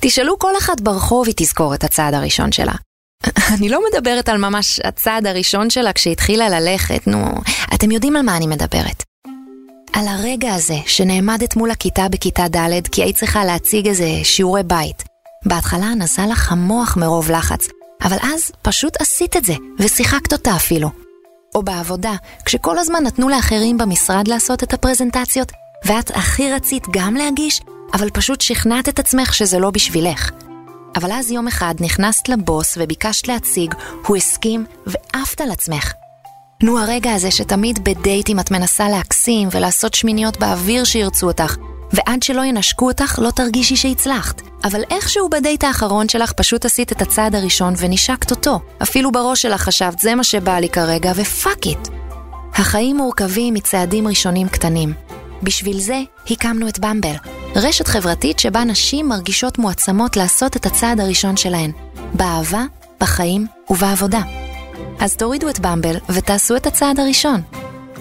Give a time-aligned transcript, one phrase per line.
[0.00, 2.74] תשאלו כל אחת ברחוב, היא תזכור את הצעד הראשון שלה.
[3.54, 7.24] אני לא מדברת על ממש הצעד הראשון שלה כשהתחילה ללכת, נו,
[7.74, 9.02] אתם יודעים על מה אני מדברת.
[9.92, 15.02] על הרגע הזה שנעמדת מול הכיתה בכיתה ד' כי היית צריכה להציג איזה שיעורי בית.
[15.46, 17.68] בהתחלה נסע לך המוח מרוב לחץ,
[18.02, 20.90] אבל אז פשוט עשית את זה, ושיחקת אותה אפילו.
[21.54, 22.12] או בעבודה,
[22.44, 25.52] כשכל הזמן נתנו לאחרים במשרד לעשות את הפרזנטציות,
[25.84, 27.60] ואת הכי רצית גם להגיש,
[27.94, 30.30] אבל פשוט שכנעת את עצמך שזה לא בשבילך.
[30.96, 33.74] אבל אז יום אחד נכנסת לבוס וביקשת להציג,
[34.06, 35.92] הוא הסכים, ועפת על עצמך.
[36.62, 41.56] נו הרגע הזה שתמיד בדייטים את מנסה להקסים ולעשות שמיניות באוויר שירצו אותך,
[41.92, 44.42] ועד שלא ינשקו אותך לא תרגישי שהצלחת.
[44.64, 48.60] אבל איכשהו בדייט האחרון שלך פשוט עשית את הצעד הראשון ונשקת אותו.
[48.82, 51.88] אפילו בראש שלך חשבת זה מה שבא לי כרגע ופאק איט.
[52.54, 55.07] החיים מורכבים מצעדים ראשונים קטנים.
[55.42, 57.14] בשביל זה הקמנו את במבל,
[57.56, 61.72] רשת חברתית שבה נשים מרגישות מועצמות לעשות את הצעד הראשון שלהן,
[62.14, 62.62] באהבה,
[63.00, 64.20] בחיים ובעבודה.
[65.00, 67.40] אז תורידו את במבל ותעשו את הצעד הראשון.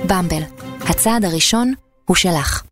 [0.07, 0.41] במבל,
[0.81, 1.73] הצעד הראשון
[2.05, 2.66] הוא שלך.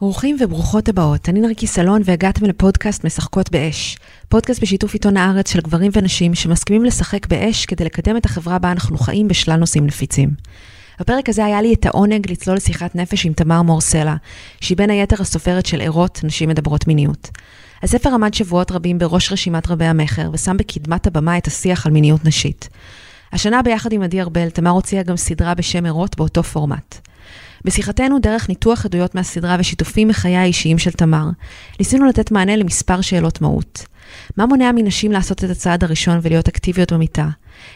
[0.00, 3.96] ברוכים וברוכות הבאות, אני נרקי סלון והגעתם לפודקאסט משחקות באש.
[4.28, 8.72] פודקאסט בשיתוף עיתון הארץ של גברים ונשים שמסכימים לשחק באש כדי לקדם את החברה בה
[8.72, 10.30] אנחנו חיים בשלל נושאים נפיצים.
[11.00, 14.16] בפרק הזה היה לי את העונג לצלול לשיחת נפש עם תמר מורסלה,
[14.60, 17.30] שהיא בין היתר הסופרת של ערות, נשים מדברות מיניות.
[17.82, 22.24] הספר עמד שבועות רבים בראש רשימת רבי המכר, ושם בקדמת הבמה את השיח על מיניות
[22.24, 22.68] נשית.
[23.32, 27.08] השנה ביחד עם עדי ארבל, תמר הוציאה גם סדרה בשם ערות באותו פורמט.
[27.64, 31.24] בשיחתנו דרך ניתוח עדויות מהסדרה ושיתופים מחיי האישיים של תמר,
[31.78, 33.86] ניסינו לתת מענה למספר שאלות מהות.
[34.36, 37.28] מה מונע מנשים לעשות את הצעד הראשון ולהיות אקטיביות במיטה?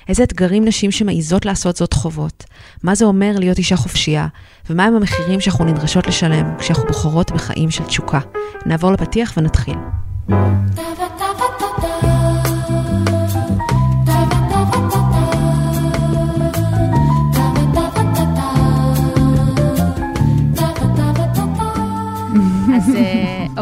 [0.08, 2.44] איזה אתגרים נשים שמעיזות לעשות זאת חוות?
[2.82, 4.26] מה זה אומר להיות אישה חופשייה?
[4.70, 8.20] ומהם המחירים שאנחנו נדרשות לשלם כשאנחנו בוחרות בחיים של תשוקה?
[8.66, 9.76] נעבור לפתיח ונתחיל.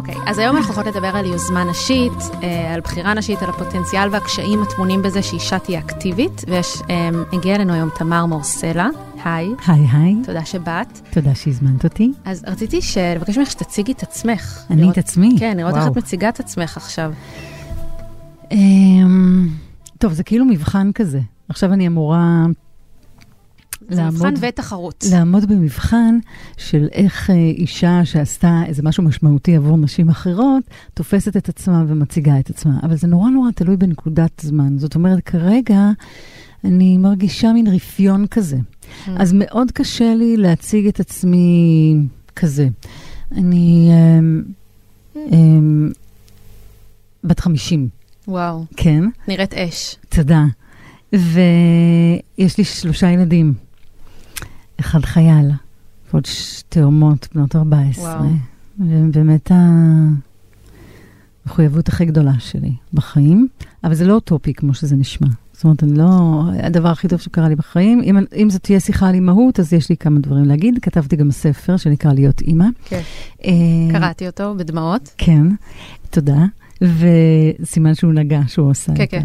[0.09, 2.12] אה, אוקיי, אז היום אנחנו הולכות לדבר על יוזמה נשית,
[2.43, 7.88] אה, על בחירה נשית, על הפוטנציאל והקשיים הטמונים בזה שאישה תהיה אקטיבית, והגיעה אלינו היום
[7.99, 8.89] תמר מורסלה.
[9.25, 9.49] היי.
[9.66, 10.16] היי היי.
[10.25, 11.00] תודה שבאת.
[11.10, 12.12] תודה שהזמנת אותי.
[12.25, 12.81] אז רציתי
[13.16, 14.59] לבקש ממך שתציגי את עצמך.
[14.71, 15.37] אני לראות, את עצמי?
[15.39, 17.12] כן, לראות איך את מציגה את עצמך עכשיו.
[18.50, 19.49] אמ,
[19.99, 21.21] טוב, זה כאילו מבחן כזה.
[21.49, 22.44] עכשיו אני אמורה
[23.91, 25.05] זה לעמוד, מבחן ותחרות.
[25.12, 26.19] לעמוד במבחן
[26.56, 30.62] של איך אה, אישה שעשתה איזה משהו משמעותי עבור נשים אחרות,
[30.95, 32.78] תופסת את עצמה ומציגה את עצמה.
[32.83, 34.78] אבל זה נורא נורא תלוי בנקודת זמן.
[34.78, 35.91] זאת אומרת, כרגע
[36.65, 38.56] אני מרגישה מין רפיון כזה.
[38.56, 39.11] Mm.
[39.17, 41.97] אז מאוד קשה לי להציג את עצמי
[42.37, 42.69] כזה.
[43.33, 45.95] אני um, um,
[47.25, 47.89] בת 50.
[48.28, 48.65] וואו.
[48.77, 49.05] כן.
[49.28, 49.97] נראית אש.
[50.09, 50.45] תודה.
[51.12, 53.55] ויש לי שלושה ילדים.
[54.80, 55.50] אחד חייל,
[56.10, 56.24] ועוד
[56.68, 58.04] תאומות בנות 14.
[58.04, 58.30] וואו.
[58.78, 59.52] ובאמת
[61.46, 63.48] המחויבות הכי גדולה שלי בחיים,
[63.84, 65.28] אבל זה לא אוטופי כמו שזה נשמע.
[65.52, 66.42] זאת אומרת, אני לא...
[66.62, 69.88] הדבר הכי טוב שקרה לי בחיים, אם, אם זאת תהיה שיחה על אימהות, אז יש
[69.88, 70.78] לי כמה דברים להגיד.
[70.82, 72.64] כתבתי גם ספר שנקרא להיות אימא.
[72.84, 73.00] כן.
[73.44, 73.50] אה,
[73.92, 75.14] קראתי אותו בדמעות.
[75.18, 75.47] כן,
[76.10, 76.44] תודה.
[76.82, 78.92] וסימן שהוא נגע שהוא עושה.
[78.94, 79.22] כן, כן.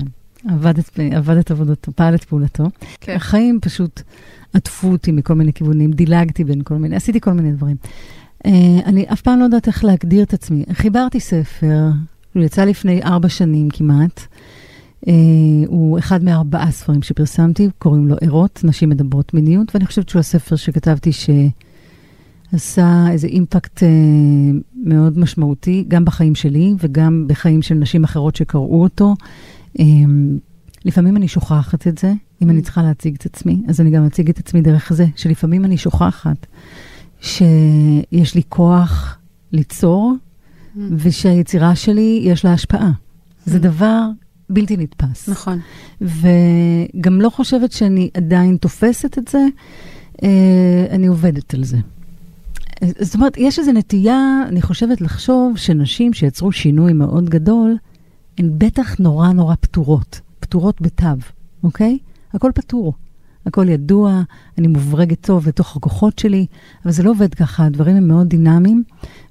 [0.49, 2.63] עבד את, עבד את עבודתו, פעל את פעולתו.
[3.01, 3.15] כן.
[3.15, 4.01] החיים פשוט
[4.53, 7.75] עטפו אותי מכל מיני כיוונים, דילגתי בין כל מיני, עשיתי כל מיני דברים.
[8.47, 8.49] Uh,
[8.85, 10.63] אני אף פעם לא יודעת איך להגדיר את עצמי.
[10.73, 11.89] חיברתי ספר,
[12.33, 14.21] הוא יצא לפני ארבע שנים כמעט.
[15.05, 15.07] Uh,
[15.67, 20.55] הוא אחד מארבעה ספרים שפרסמתי, קוראים לו ערות, נשים מדברות מיניות, ואני חושבת שהוא הספר
[20.55, 21.11] שכתבתי
[22.51, 23.85] שעשה איזה אימפקט uh,
[24.75, 29.13] מאוד משמעותי, גם בחיים שלי וגם בחיים של נשים אחרות שקראו אותו.
[29.19, 29.25] Um,
[30.85, 32.63] לפעמים אני שוכחת את זה, אם אני mm.
[32.63, 36.45] צריכה להציג את עצמי, אז אני גם אציג את עצמי דרך זה, שלפעמים אני שוכחת
[37.21, 39.17] שיש לי כוח
[39.51, 40.79] ליצור, mm.
[40.91, 42.91] ושהיצירה שלי יש לה השפעה.
[43.45, 43.61] זה mm.
[43.61, 44.07] דבר
[44.49, 45.29] בלתי נתפס.
[45.29, 45.59] נכון.
[46.01, 49.45] וגם לא חושבת שאני עדיין תופסת את זה,
[50.23, 51.77] אה, אני עובדת על זה.
[53.01, 57.77] זאת אומרת, יש איזו נטייה, אני חושבת, לחשוב שנשים שיצרו שינוי מאוד גדול,
[58.37, 61.05] הן בטח נורא נורא פתורות, פתורות בתו,
[61.63, 61.97] אוקיי?
[62.33, 62.93] הכל פתור.
[63.45, 64.21] הכל ידוע,
[64.57, 66.45] אני מוברגת טוב לתוך הכוחות שלי,
[66.85, 68.83] אבל זה לא עובד ככה, הדברים הם מאוד דינמיים,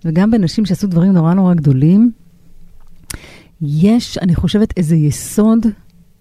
[0.04, 2.12] וגם בנשים שעשו דברים נורא נורא גדולים,
[3.60, 5.66] יש, אני חושבת, איזה יסוד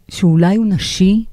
[0.10, 1.26] שאולי הוא נשי,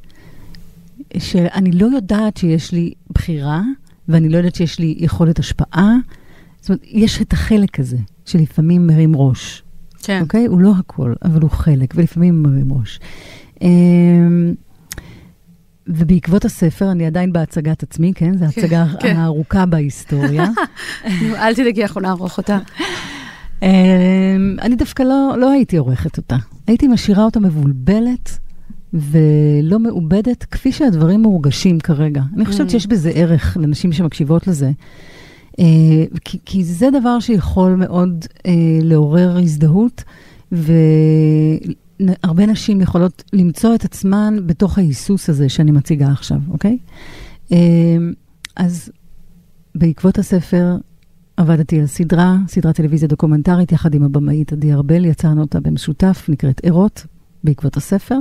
[1.19, 3.62] שאני לא יודעת שיש לי בחירה,
[4.08, 5.97] ואני לא יודעת שיש לי יכולת השפעה.
[6.61, 9.62] זאת אומרת, יש את החלק הזה, שלפעמים מרים ראש.
[10.02, 10.20] כן.
[10.23, 10.47] אוקיי?
[10.47, 13.00] הוא לא הכל, אבל הוא חלק, ולפעמים מרים ראש.
[13.62, 14.55] אמ,
[15.87, 18.38] ובעקבות הספר, אני עדיין בהצגת עצמי, כן?
[18.38, 19.17] זו ההצגה כן.
[19.17, 20.44] הארוכה בהיסטוריה.
[21.43, 22.58] אל תדאגי, אנחנו נערוך אותה.
[23.62, 23.69] אמ,
[24.62, 26.37] אני דווקא לא, לא הייתי עורכת אותה.
[26.67, 28.38] הייתי משאירה אותה מבולבלת
[28.93, 32.23] ולא מעובדת, כפי שהדברים מורגשים כרגע.
[32.37, 32.70] אני חושבת Mm.
[32.70, 34.70] שיש בזה ערך לנשים שמקשיבות לזה.
[35.61, 35.67] אה,
[36.25, 38.53] כי, כי זה דבר שיכול מאוד אה,
[38.83, 40.05] לעורר הזדהות,
[40.53, 46.79] והרבה נשים יכולות למצוא את עצמן בתוך ההיסוס הזה שאני מציגה עכשיו, אוקיי?
[47.53, 47.59] אה,
[48.57, 48.91] אז
[49.75, 50.77] בעקבות הספר
[51.37, 56.61] עבדתי על סדרה, סדרת טלוויזיה דוקומנטרית, יחד עם הבמאית עדי ארבל, יצרנו אותה במשותף, נקראת
[56.65, 57.07] ערות,
[57.45, 58.17] בעקבות הספר.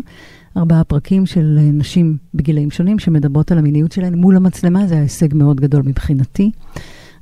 [0.58, 5.34] ארבעה פרקים של נשים בגילאים שונים שמדברות על המיניות שלהן מול המצלמה, זה היה הישג
[5.34, 6.52] מאוד גדול מבחינתי.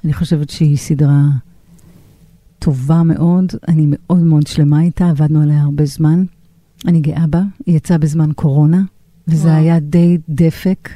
[0.05, 1.21] אני חושבת שהיא סדרה
[2.59, 6.23] טובה מאוד, אני מאוד מאוד שלמה איתה, עבדנו עליה הרבה זמן.
[6.87, 8.81] אני גאה בה, היא יצאה בזמן קורונה,
[9.27, 9.59] וזה וואו.
[9.59, 10.89] היה די דפק,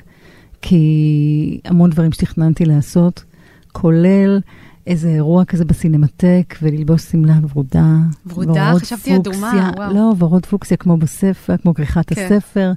[0.61, 3.23] כי המון דברים שתכננתי לעשות,
[3.71, 4.39] כולל
[4.87, 7.97] איזה אירוע כזה בסינמטק, וללבוש שמלה ורודה.
[8.27, 8.69] ורודה?
[8.69, 9.71] ורוד חשבתי אדומה, פוקסיה.
[9.77, 9.93] וואו.
[9.93, 12.25] לא, ורוד פוקסיה כמו בספר, כמו כריכת כן.
[12.25, 12.71] הספר,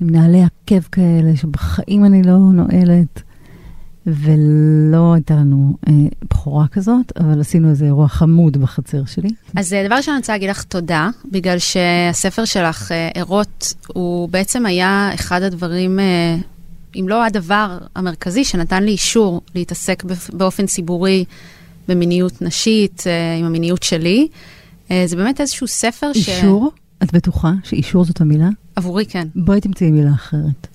[0.00, 3.22] עם נעלי עקב כאלה, שבחיים אני לא נועלת.
[4.14, 5.92] ולא הייתה לנו אה,
[6.22, 9.28] בכורה כזאת, אבל עשינו איזה אירוע חמוד בחצר שלי.
[9.56, 14.28] אז אה, דבר ראשון, אני רוצה להגיד לך תודה, בגלל שהספר שלך, אה, ערות, הוא
[14.28, 16.36] בעצם היה אחד הדברים, אה,
[16.96, 21.24] אם לא הדבר המרכזי, שנתן לי אישור להתעסק באופן ציבורי
[21.88, 24.28] במיניות נשית, אה, עם המיניות שלי.
[24.90, 26.28] אה, זה באמת איזשהו ספר ש...
[26.28, 26.70] אישור?
[27.02, 28.48] את בטוחה שאישור זאת המילה?
[28.76, 29.28] עבורי כן.
[29.34, 30.66] בואי תמצאי מילה אחרת.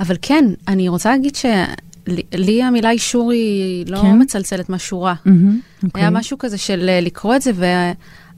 [0.00, 1.36] אבל כן, אני רוצה להגיד
[2.08, 4.22] שלי המילה אישור היא לא כן?
[4.22, 5.14] מצלצלת מהשורה.
[5.84, 6.02] אוקיי.
[6.02, 7.64] היה משהו כזה של אה, לקרוא את זה, ו...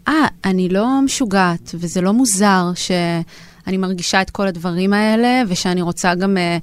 [0.09, 6.15] אה, אני לא משוגעת, וזה לא מוזר שאני מרגישה את כל הדברים האלה, ושאני רוצה
[6.15, 6.59] גם, אה,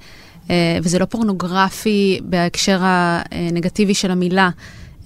[0.50, 4.50] אה, וזה לא פורנוגרפי בהקשר הנגטיבי של המילה,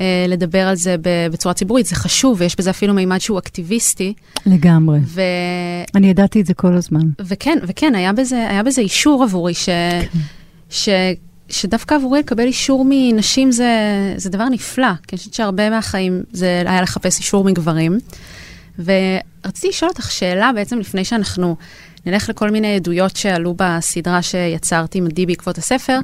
[0.01, 0.95] אה, לדבר על זה
[1.31, 1.85] בצורה ציבורית.
[1.85, 4.13] זה חשוב, ויש בזה אפילו מימד שהוא אקטיביסטי.
[4.45, 4.99] לגמרי.
[5.05, 5.21] ו...
[5.95, 7.01] אני ידעתי את זה כל הזמן.
[7.19, 9.69] וכן, וכן, היה בזה, היה בזה אישור עבורי, ש...
[10.69, 10.89] ש...
[11.49, 13.69] שדווקא עבורי לקבל אישור מנשים זה,
[14.17, 17.97] זה דבר נפלא, כי אני חושבת שהרבה מהחיים זה היה לחפש אישור מגברים.
[18.79, 21.55] ורציתי לשאול אותך שאלה בעצם לפני שאנחנו
[22.05, 25.99] נלך לכל מיני עדויות שעלו בסדרה שיצרתי עם עדי בעקבות הספר.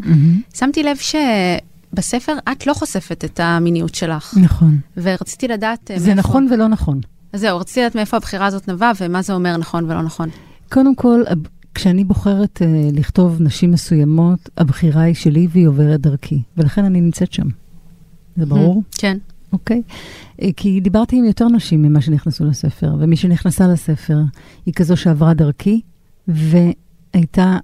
[0.53, 4.79] שמתי לב שבספר את לא חושפת את המיניות שלך, נכון.
[4.97, 6.99] ורציתי לדעת אה, זה מאיפה- נכון ולא נכון.
[7.33, 10.29] אז זהו, רציתי לדעת מאיפה הבחירה הזאת נבעה ומה זה אומר נכון ולא נכון.
[10.71, 11.23] קודם כל,
[11.75, 17.33] כשאני בוחרת uh, לכתוב נשים מסוימות, הבחירה היא שלי והיא עוברת דרכי, ולכן אני נמצאת
[17.33, 17.47] שם.
[18.35, 18.83] זה ברור?
[18.97, 19.17] כן.
[19.53, 19.81] אוקיי.
[20.41, 24.19] אה, כי דיברתי עם יותר נשים ממה שנכנסו לספר, ומי שנכנסה לספר
[24.65, 25.81] היא כזו שעברה דרכי,
[26.27, 27.57] והייתה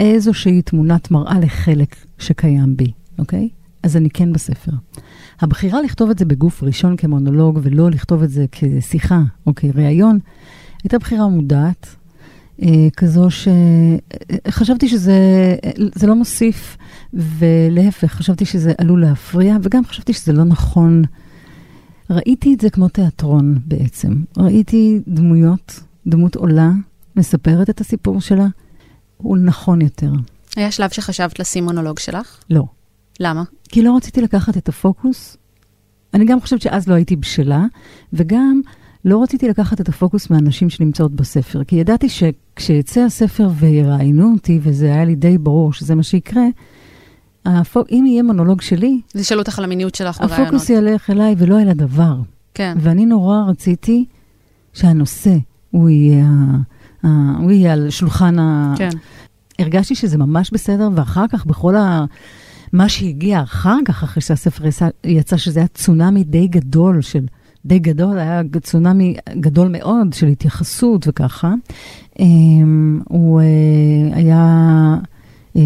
[0.00, 3.48] איזושהי תמונת מראה לחלק שקיים בי, אוקיי?
[3.82, 4.72] אז אני כן בספר.
[5.40, 10.18] הבחירה לכתוב את זה בגוף ראשון כמונולוג, ולא לכתוב את זה כשיחה או כראיון,
[10.84, 11.96] הייתה בחירה מודעת,
[12.96, 15.16] כזו שחשבתי שזה
[15.94, 16.76] זה לא מוסיף,
[17.12, 21.02] ולהפך, חשבתי שזה עלול להפריע, וגם חשבתי שזה לא נכון.
[22.10, 24.22] ראיתי את זה כמו תיאטרון בעצם.
[24.36, 26.70] ראיתי דמויות, דמות עולה,
[27.16, 28.46] מספרת את הסיפור שלה,
[29.16, 30.12] הוא נכון יותר.
[30.56, 32.38] היה שלב שחשבת לשים מונולוג שלך?
[32.50, 32.64] לא.
[33.20, 33.42] למה?
[33.68, 35.36] כי לא רציתי לקחת את הפוקוס.
[36.14, 37.64] אני גם חושבת שאז לא הייתי בשלה,
[38.12, 38.60] וגם
[39.04, 44.86] לא רציתי לקחת את הפוקוס מהנשים שנמצאות בספר, כי ידעתי שכשיצא הספר ויראיינו אותי, וזה
[44.86, 46.44] היה לי די ברור שזה מה שיקרה,
[47.46, 47.88] הפוק...
[47.90, 50.40] אם יהיה מונולוג שלי, אז ישאלו אותך על המיניות שלך בראיונות.
[50.40, 52.16] הפוקוס ילך אליי ולא אל הדבר.
[52.54, 52.76] כן.
[52.80, 54.04] ואני נורא רציתי
[54.72, 55.36] שהנושא,
[55.70, 56.26] הוא יהיה.
[57.04, 57.08] ה...
[57.38, 58.74] הוא יהיה על שולחן ה...
[58.78, 58.90] כן.
[59.58, 62.04] הרגשתי שזה ממש בסדר, ואחר כך בכל ה...
[62.72, 67.26] מה שהגיע אחר כך, אחרי שהספר יצא, יצא שזה היה צונאמי די גדול של...
[67.66, 71.54] די גדול, היה צונאמי גדול מאוד של התייחסות וככה.
[72.18, 73.46] אמ, הוא אה,
[74.16, 74.46] היה
[75.56, 75.60] אה,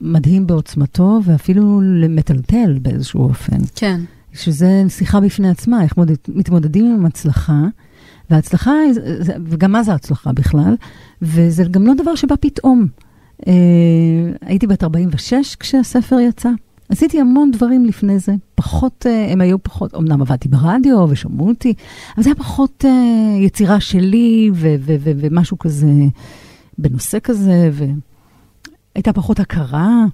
[0.00, 3.56] מדהים בעוצמתו ואפילו מטלטל באיזשהו אופן.
[3.74, 4.00] כן.
[4.32, 7.62] שזה שיחה בפני עצמה, איך מודד, מתמודדים עם הצלחה,
[9.20, 10.74] זה- וגם מה זה הצלחה בכלל,
[11.22, 12.86] וזה גם לא דבר שבא פתאום.
[13.46, 13.52] אה,
[14.40, 16.50] הייתי בת 46 כשהספר יצא.
[16.88, 21.74] עשיתי המון דברים לפני זה, פחות, אה, הם היו פחות, אמנם עבדתי ברדיו ושמעו אותי,
[22.14, 25.92] אבל זה היה פחות אה, יצירה שלי ו- ו- ו- ומשהו כזה,
[26.78, 30.04] בנושא כזה, והייתה פחות הכרה.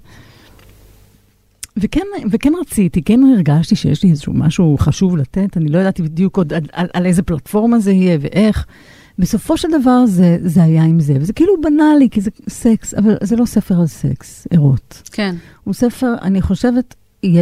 [1.77, 6.37] וכן, וכן רציתי, כן הרגשתי שיש לי איזשהו משהו חשוב לתת, אני לא ידעתי בדיוק
[6.37, 8.67] עוד על, על, על איזה פלטפורמה זה יהיה ואיך.
[9.19, 13.17] בסופו של דבר זה, זה היה עם זה, וזה כאילו בנאלי, כי זה סקס, אבל
[13.23, 15.03] זה לא ספר על סקס, ערות.
[15.13, 15.35] כן.
[15.65, 16.95] הוא ספר, אני חושבת,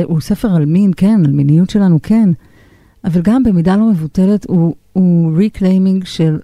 [0.04, 2.30] הוא ספר על מין, כן, על מיניות שלנו, כן,
[3.04, 6.38] אבל גם במידה לא מבוטלת הוא, הוא reclaiming של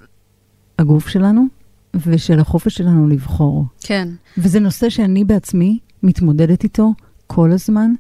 [0.79, 1.47] הגוף שלנו
[2.07, 3.65] ושל החופש שלנו לבחור.
[3.81, 4.09] כן.
[4.39, 6.93] וזה נושא שאני בעצמי מתמודדת איתו
[7.27, 7.93] כל הזמן,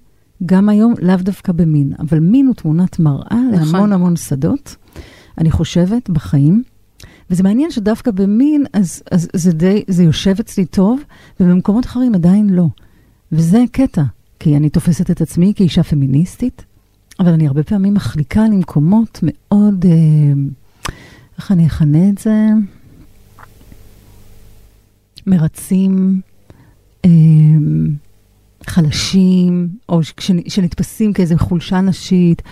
[0.46, 3.72] גם היום, לאו דווקא במין, אבל מין הוא תמונת מראה נכון.
[3.72, 4.76] להמון המון שדות,
[5.38, 6.62] אני חושבת, בחיים.
[7.30, 11.00] וזה מעניין שדווקא במין, אז, אז זה די, זה יושב אצלי טוב,
[11.40, 12.66] ובמקומות אחרים עדיין לא.
[13.32, 14.02] וזה קטע,
[14.40, 16.64] כי אני תופסת את עצמי כאישה פמיניסטית,
[17.20, 19.92] אבל אני הרבה פעמים מחליקה למקומות מאוד, אה,
[21.38, 22.46] איך אני אכנה את זה?
[25.26, 26.20] מרצים,
[27.04, 27.10] אה,
[28.66, 30.00] חלשים, או
[30.48, 32.42] שנתפסים כאיזו חולשה נשית.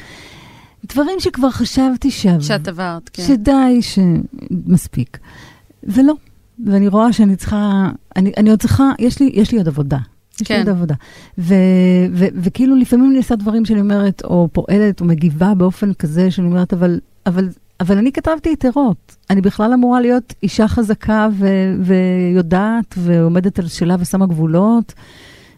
[0.88, 2.26] דברים שכבר חשבתי ש...
[2.40, 3.23] שאת עברת, כן.
[3.23, 5.19] שדי, שמספיק.
[5.83, 6.14] ולא.
[6.66, 9.99] ואני רואה שאני צריכה, אני, אני עוד צריכה, יש לי, יש לי עוד עבודה.
[10.40, 10.55] יש כן.
[10.55, 10.95] לי עוד עבודה.
[11.38, 11.55] ו, ו,
[12.12, 16.47] ו, וכאילו לפעמים אני עושה דברים שאני אומרת, או פועלת, או מגיבה באופן כזה, שאני
[16.47, 17.49] אומרת, אבל, אבל,
[17.81, 19.16] אבל אני כתבתי יתרות.
[19.31, 21.47] אני בכלל אמורה להיות אישה חזקה ו,
[21.81, 24.95] ויודעת, ועומדת על שלה ושמה גבולות,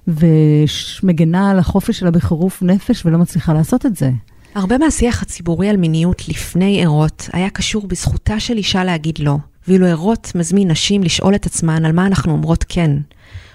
[0.08, 4.10] ומגנה על החופש שלה בחירוף נפש, ולא מצליחה לעשות את זה.
[4.58, 9.36] הרבה מהשיח הציבורי על מיניות לפני ערות היה קשור בזכותה של אישה להגיד לא,
[9.68, 12.90] ואילו ערות מזמין נשים לשאול את עצמן על מה אנחנו אומרות כן.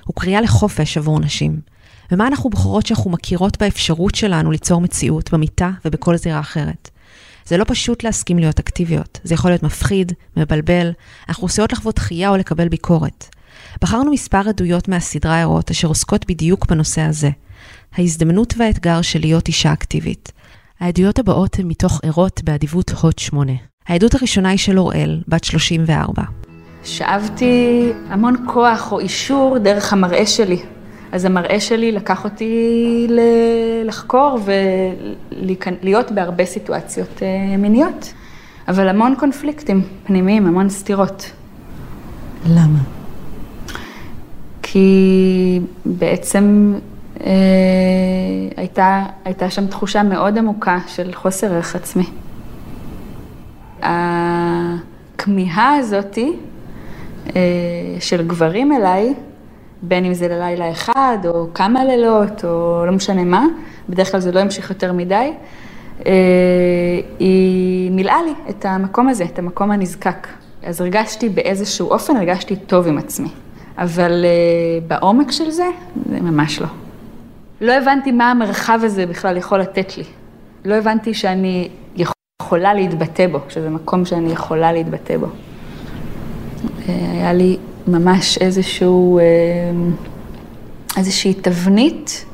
[0.05, 1.59] הוא קריאה לחופש עבור נשים.
[2.11, 6.89] ומה אנחנו בוחרות שאנחנו מכירות באפשרות שלנו ליצור מציאות במיטה ובכל זירה אחרת.
[7.45, 10.91] זה לא פשוט להסכים להיות אקטיביות, זה יכול להיות מפחיד, מבלבל,
[11.29, 13.25] אנחנו עושות לחוות דחייה או לקבל ביקורת.
[13.81, 17.29] בחרנו מספר עדויות מהסדרה ערות אשר עוסקות בדיוק בנושא הזה.
[17.97, 20.31] ההזדמנות והאתגר של להיות אישה אקטיבית.
[20.83, 23.51] העדויות הבאות הן מתוך ערות באדיבות הוט 8.
[23.87, 26.21] העדות הראשונה היא של אוראל, בת 34.
[26.83, 30.61] שאבתי המון כוח או אישור דרך המראה שלי.
[31.11, 33.07] אז המראה שלי לקח אותי
[33.85, 34.39] לחקור
[35.31, 38.13] ולהיות בהרבה סיטואציות אה, מיניות,
[38.67, 41.31] אבל המון קונפליקטים פנימיים, המון סתירות.
[42.49, 42.79] למה?
[44.61, 46.73] כי בעצם
[48.57, 52.05] הייתה, הייתה שם תחושה מאוד עמוקה של חוסר ערך עצמי.
[53.81, 56.33] הכמיהה הזאתי
[57.35, 57.41] אה,
[57.99, 59.13] של גברים אליי,
[59.81, 63.45] בין אם זה ללילה אחד או כמה לילות או לא משנה מה,
[63.89, 65.33] בדרך כלל זה לא ימשיך יותר מדי,
[66.05, 66.11] אה,
[67.19, 70.27] היא מילאה לי את המקום הזה, את המקום הנזקק.
[70.63, 73.29] אז הרגשתי באיזשהו אופן, הרגשתי טוב עם עצמי.
[73.77, 74.25] אבל
[74.87, 75.67] בעומק של זה,
[76.09, 76.67] זה ממש לא.
[77.63, 80.03] לא הבנתי מה המרחב הזה בכלל יכול לתת לי.
[80.65, 85.27] לא הבנתי שאני יכולה להתבטא בו, שזה מקום שאני יכולה להתבטא בו.
[86.87, 89.23] היה לי ממש איזשהו, אה,
[90.97, 92.25] איזושהי תבנית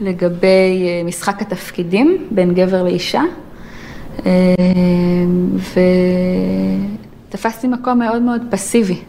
[0.00, 3.22] לגבי אה, משחק התפקידים בין גבר לאישה,
[4.26, 4.54] אה,
[7.28, 9.00] ותפסתי מקום מאוד מאוד פסיבי,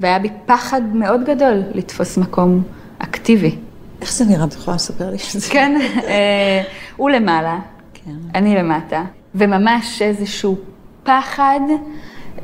[0.00, 2.62] והיה בי פחד מאוד גדול לתפוס מקום
[2.98, 3.56] אקטיבי.
[4.00, 4.44] איך זה נראה?
[4.44, 5.50] את יכולה לספר לי שזה?
[5.50, 6.62] כן, אה,
[6.96, 7.58] הוא למעלה,
[7.94, 8.16] כן.
[8.34, 10.58] אני למטה, וממש איזשהו
[11.02, 11.60] פחד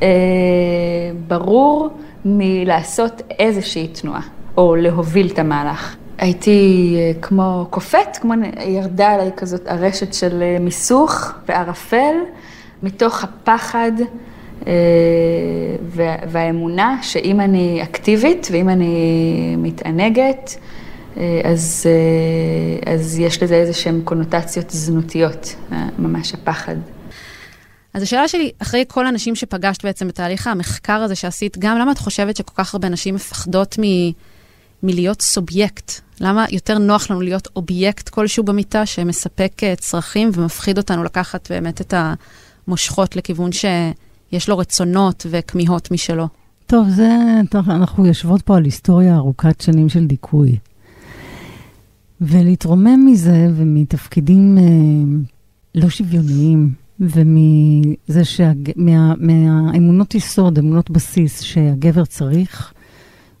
[0.01, 0.07] אה,
[1.27, 1.89] ברור
[2.25, 4.21] מלעשות איזושהי תנועה,
[4.57, 5.95] או להוביל את המהלך.
[6.17, 8.33] הייתי אה, כמו קופאת, כמו
[8.67, 12.15] ירדה עליי כזאת הרשת של אה, מיסוך וערפל,
[12.83, 13.91] מתוך הפחד
[14.67, 14.73] אה,
[16.27, 20.57] והאמונה שאם אני אקטיבית ואם אני מתענגת,
[21.43, 26.75] אז, אה, אז יש לזה איזה שהן קונוטציות זנותיות, אה, ממש הפחד.
[27.93, 31.97] אז השאלה שלי, אחרי כל הנשים שפגשת בעצם בתהליך המחקר הזה שעשית, גם למה את
[31.97, 33.83] חושבת שכל כך הרבה נשים מפחדות מ...
[34.83, 35.91] מלהיות סובייקט?
[36.21, 41.93] למה יותר נוח לנו להיות אובייקט כלשהו במיטה שמספק צרכים ומפחיד אותנו לקחת באמת את
[42.67, 46.27] המושכות לכיוון שיש לו רצונות וכמיהות משלו?
[46.67, 47.09] טוב, זה,
[47.51, 50.57] טוב, אנחנו יושבות פה על היסטוריה ארוכת שנים של דיכוי.
[52.21, 54.63] ולהתרומם מזה ומתפקידים אה,
[55.75, 58.51] לא שוויוניים, ומזה שה...
[58.75, 59.13] מה,
[60.15, 62.73] יסוד, אמונות בסיס, שהגבר צריך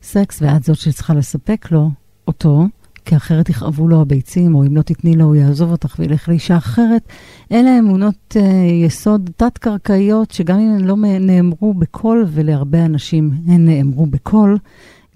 [0.03, 1.89] סקס, ואת זאת שצריכה לספק לו
[2.27, 2.65] אותו,
[3.05, 6.57] כי אחרת יכאבו לו הביצים, או אם לא תתני לו, הוא יעזוב אותך וילך לאישה
[6.57, 7.07] אחרת.
[7.51, 8.41] אלה אמונות אה,
[8.85, 14.57] יסוד תת-קרקעיות, שגם אם הן לא נאמרו בקול, ולהרבה אנשים הן נאמרו בקול,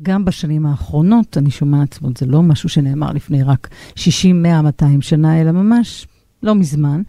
[0.04, 4.62] גם בשנים האחרונות, אני שומעת, זאת אומרת, זה לא משהו שנאמר לפני רק 60, 100,
[4.62, 6.08] 200 שנה, אלא ממש
[6.44, 7.02] לא מזמן.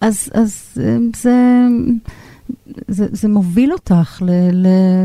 [0.00, 1.66] אז, אז אה, זה,
[2.88, 4.22] זה, זה מוביל אותך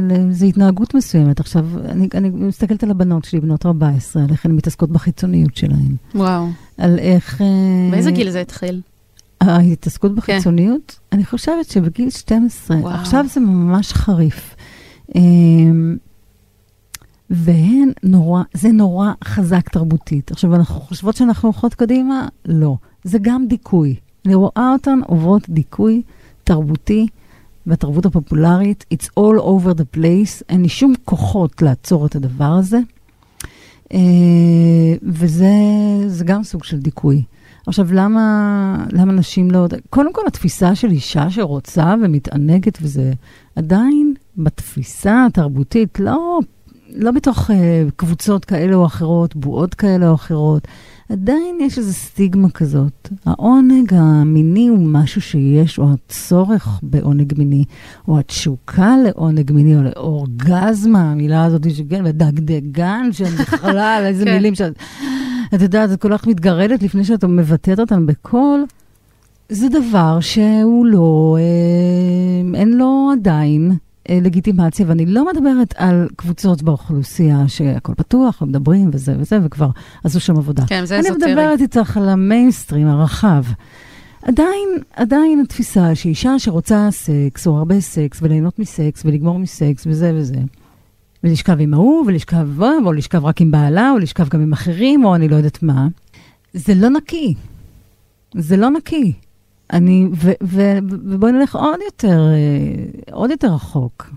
[0.10, 1.40] לאיזו התנהגות מסוימת.
[1.40, 5.96] עכשיו, אני, אני מסתכלת על הבנות שלי, בנות 14, על איך הן מתעסקות בחיצוניות שלהן.
[6.16, 6.48] וואו.
[6.78, 7.42] על איך...
[7.42, 7.48] אה,
[7.92, 8.82] באיזה גיל זה התחיל?
[9.42, 11.00] ההתעסקות בחיצוניות?
[11.10, 11.18] כן.
[11.18, 12.94] אני חושבת שבגיל 12, וואו.
[12.94, 14.56] עכשיו זה ממש חריף.
[17.30, 20.32] והן נורא, זה נורא חזק תרבותית.
[20.32, 22.28] עכשיו, אנחנו חושבות שאנחנו הולכות קדימה?
[22.46, 22.76] לא.
[23.04, 23.96] זה גם דיכוי.
[24.26, 26.02] אני רואה אותן עוברות דיכוי
[26.44, 27.08] תרבותי
[27.68, 28.86] בתרבות הפופולרית.
[28.94, 30.44] It's all over the place.
[30.50, 32.80] אין לי שום כוחות לעצור את הדבר הזה.
[33.94, 34.00] אה,
[35.04, 37.24] וזה גם סוג של דיכוי.
[37.68, 39.68] עכשיו, למה, למה נשים לא...
[39.90, 43.14] קודם כל, התפיסה של אישה שרוצה ומתענגת וזה
[43.56, 46.40] עדיין בתפיסה התרבותית, לא,
[46.96, 47.54] לא בתוך uh,
[47.96, 50.68] קבוצות כאלה או אחרות, בועות כאלה או אחרות,
[51.10, 53.10] עדיין יש איזו סטיגמה כזאת.
[53.26, 57.64] העונג המיני הוא משהו שיש, או הצורך בעונג מיני,
[58.08, 64.34] או התשוקה לעונג מיני, או לאורגזמה, המילה הזאת, שכן, ודגדגן, שהם בכלל, איזה כן.
[64.34, 64.74] מילים שאת...
[65.56, 68.66] את יודעת, את כל כך מתגרדת לפני שאת מבטאת אותן בקול.
[69.50, 73.72] זה דבר שהוא לא, אה, אין לו עדיין
[74.10, 79.70] לגיטימציה, ואני לא מדברת על קבוצות באוכלוסייה שהכל פתוח, ומדברים וזה וזה, וכבר
[80.04, 80.64] עשו שם עבודה.
[80.68, 81.26] כן, זה אזוטרי.
[81.26, 83.44] אני מדברת איתך על המיינסטרים הרחב.
[84.22, 90.40] עדיין, עדיין התפיסה שאישה שרוצה סקס, או הרבה סקס, וליהנות מסקס, ולגמור מסקס, וזה וזה,
[91.24, 92.48] ולשכב עם ההוא, ולשכב,
[92.86, 95.88] או לשכב רק עם בעלה, או לשכב גם עם אחרים, או אני לא יודעת מה,
[96.54, 97.34] זה לא נקי.
[98.36, 99.14] זה לא נקי.
[99.74, 104.10] אני, ו, ו, ובואי נלך עוד יותר, אה, עוד יותר רחוק.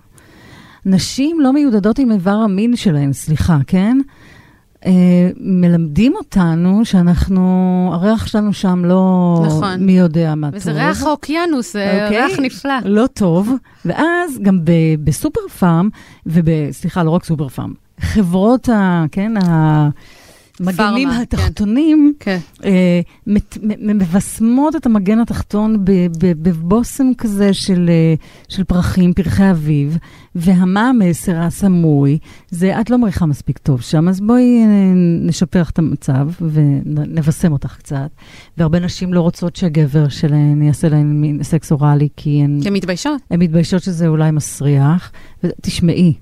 [0.87, 3.99] נשים לא מיודדות עם איבר המין שלהן, סליחה, כן?
[4.87, 9.81] אה, מלמדים אותנו שאנחנו, הריח שלנו שם לא נכון.
[9.81, 10.75] מי יודע מה וזה טוב.
[10.77, 12.27] וזה ריח האוקיינוס, זה אוקיי?
[12.27, 12.75] ריח נפלא.
[12.85, 13.53] לא טוב.
[13.85, 14.61] ואז גם
[15.05, 15.89] בסופר פארם,
[16.27, 19.05] וסליחה, לא רק סופר פארם, חברות ה...
[19.13, 19.89] כן, ה...
[20.61, 21.21] המגנים כן.
[21.21, 22.39] התחתונים כן.
[22.65, 25.77] אה, מת, מבשמות את המגן התחתון
[26.21, 28.15] בבושם כזה של, אה,
[28.49, 29.99] של פרחים, פרחי אביב,
[30.35, 32.19] והמה המסר הסמוי,
[32.51, 37.53] זה את לא מריחה מספיק טוב שם, אז בואי אה, נשפר לך את המצב ונבשם
[37.53, 38.11] אותך קצת.
[38.59, 42.59] והרבה נשים לא רוצות שהגבר שלהן יעשה להן מין סקס אוראלי, כי הן...
[42.63, 43.23] כי הן מתביישות.
[43.31, 45.13] הן מתביישות שזה אולי מסריח.
[45.63, 46.15] תשמעי,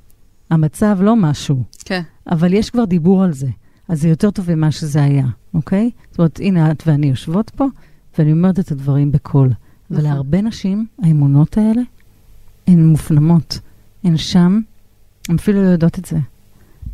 [0.51, 1.63] המצב לא משהו.
[1.85, 2.03] כן.
[2.31, 3.47] אבל יש כבר דיבור על זה.
[3.89, 5.91] אז זה יותר טוב ממה שזה היה, אוקיי?
[6.11, 7.67] זאת אומרת, הנה את ואני יושבות פה,
[8.19, 9.49] ואני אומרת את הדברים בקול.
[9.91, 10.05] נכון.
[10.05, 11.83] ולהרבה נשים, האמונות האלה,
[12.67, 13.61] הן מופנמות.
[14.05, 14.61] הן שם,
[15.29, 16.19] הן אפילו לא יודעות את זה.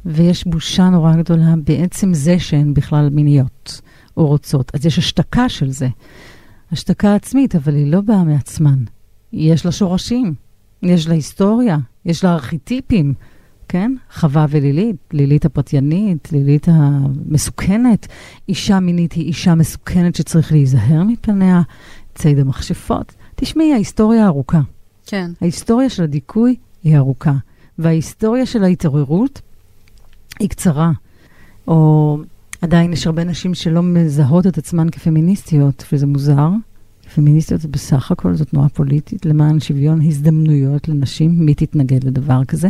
[0.07, 3.81] ויש בושה נורא גדולה בעצם זה שהן בכלל מיניות
[4.17, 4.71] או רוצות.
[4.75, 5.89] אז יש השתקה של זה.
[6.73, 8.85] השתקה עצמית, אבל היא לא באה מעצמן.
[9.33, 10.35] יש לה שורשים,
[10.83, 13.15] יש לה היסטוריה, יש לה ארכיטיפים.
[13.75, 13.93] כן?
[14.13, 18.07] חווה ולילית, לילית הפרטיינית, לילית המסוכנת.
[18.49, 21.63] אישה מינית היא אישה מסוכנת שצריך להיזהר מפניה,
[22.15, 23.15] ציד המכשפות.
[23.35, 24.61] תשמעי, ההיסטוריה ארוכה.
[25.07, 25.31] כן.
[25.41, 27.33] ההיסטוריה של הדיכוי היא ארוכה,
[27.79, 29.41] וההיסטוריה של ההתעוררות
[30.41, 30.93] היא קצרה.
[31.69, 32.19] או
[32.63, 36.49] עדיין יש הרבה נשים שלא מזהות את עצמן כפמיניסטיות, וזה מוזר.
[37.15, 42.69] פמיניסטיות בסך הכל, זו תנועה פוליטית למען שוויון הזדמנויות לנשים, מי תתנגד לדבר כזה?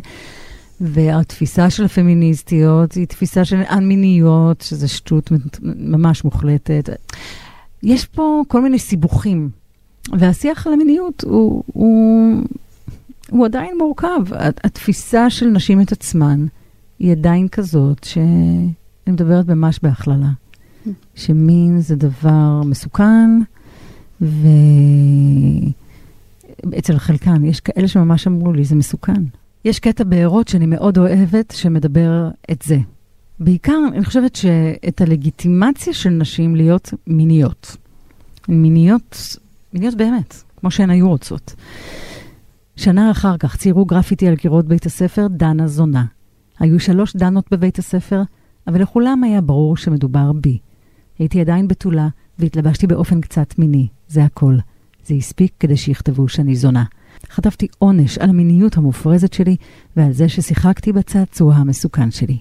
[0.85, 6.89] והתפיסה של הפמיניסטיות היא תפיסה של א-מיניות, שזה שטות ממש מוחלטת.
[7.83, 9.51] יש פה כל מיני סיבוכים,
[10.13, 12.43] והשיח על המיניות הוא, הוא,
[13.31, 14.23] הוא עדיין מורכב.
[14.65, 16.47] התפיסה של נשים את עצמן
[16.99, 18.69] היא עדיין כזאת, שאני
[19.07, 20.31] מדברת ממש בהכללה,
[21.15, 23.31] שמין זה דבר מסוכן,
[26.65, 29.23] ואצל חלקן, יש כאלה שממש אמרו לי, זה מסוכן.
[29.65, 32.79] יש קטע בארות שאני מאוד אוהבת, שמדבר את זה.
[33.41, 37.77] בעיקר, אני חושבת שאת הלגיטימציה של נשים להיות מיניות.
[38.49, 39.37] מיניות,
[39.73, 41.55] מיניות באמת, כמו שהן היו רוצות.
[42.77, 46.05] שנה אחר כך ציירו גרפיטי על קירות בית הספר דנה זונה.
[46.59, 48.23] היו שלוש דנות בבית הספר,
[48.67, 50.59] אבל לכולם היה ברור שמדובר בי.
[51.19, 54.57] הייתי עדיין בתולה, והתלבשתי באופן קצת מיני, זה הכל.
[55.07, 56.85] זה הספיק כדי שיכתבו שאני זונה.
[57.31, 59.57] חטפתי עונש על המיניות המופרזת שלי
[59.97, 62.39] ועל זה ששיחקתי בצעצוע המסוכן שלי.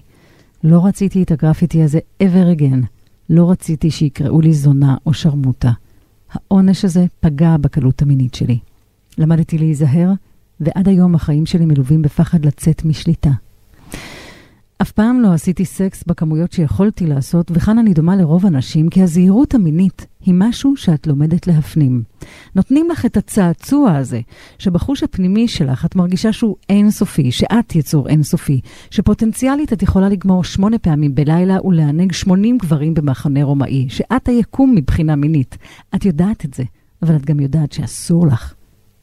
[0.64, 2.86] לא רציתי את הגרפיטי הזה ever again.
[3.30, 5.72] לא רציתי שיקראו לי זונה או שרמוטה.
[6.32, 8.58] העונש הזה פגע בקלות המינית שלי.
[9.18, 10.12] למדתי להיזהר,
[10.60, 13.30] ועד היום החיים שלי מלווים בפחד לצאת משליטה.
[14.82, 19.54] אף פעם לא עשיתי סקס בכמויות שיכולתי לעשות, וכאן אני דומה לרוב הנשים, כי הזהירות
[19.54, 22.02] המינית היא משהו שאת לומדת להפנים.
[22.54, 24.20] נותנים לך את הצעצוע הזה,
[24.58, 28.60] שבחוש הפנימי שלך את מרגישה שהוא אינסופי, שאת יצור אינסופי,
[28.90, 35.16] שפוטנציאלית את יכולה לגמור שמונה פעמים בלילה ולענג שמונים גברים במחנה רומאי, שאת היקום מבחינה
[35.16, 35.58] מינית.
[35.94, 36.62] את יודעת את זה,
[37.02, 38.54] אבל את גם יודעת שאסור לך.